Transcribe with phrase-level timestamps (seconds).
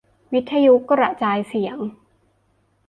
[0.33, 1.77] วิทยุกระจายเสียง